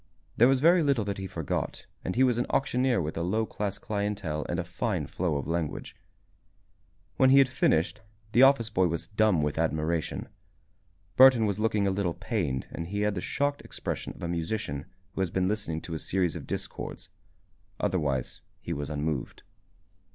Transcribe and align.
There 0.35 0.47
was 0.47 0.61
very 0.61 0.81
little 0.81 1.05
that 1.05 1.19
he 1.19 1.27
forgot 1.27 1.85
and 2.03 2.15
he 2.15 2.23
was 2.23 2.39
an 2.39 2.47
auctioneer 2.49 2.99
with 2.99 3.15
a 3.17 3.21
low 3.21 3.45
class 3.45 3.77
clientele 3.77 4.47
and 4.49 4.57
a 4.57 4.63
fine 4.63 5.05
flow 5.05 5.35
of 5.35 5.45
language. 5.45 5.95
When 7.17 7.29
he 7.29 7.37
had 7.37 7.47
finished, 7.47 8.01
the 8.31 8.41
office 8.41 8.71
boy 8.71 8.87
was 8.87 9.09
dumb 9.09 9.43
with 9.43 9.59
admiration. 9.59 10.27
Burton 11.17 11.45
was 11.45 11.59
looking 11.59 11.85
a 11.85 11.91
little 11.91 12.15
pained 12.15 12.65
and 12.71 12.87
he 12.87 13.01
had 13.01 13.13
the 13.13 13.21
shocked 13.21 13.61
expression 13.61 14.13
of 14.15 14.23
a 14.23 14.27
musician 14.27 14.87
who 15.13 15.21
has 15.21 15.29
been 15.29 15.47
listening 15.47 15.81
to 15.81 15.93
a 15.93 15.99
series 15.99 16.35
of 16.35 16.47
discords. 16.47 17.09
Otherwise 17.79 18.41
he 18.59 18.73
was 18.73 18.89
unmoved. 18.89 19.43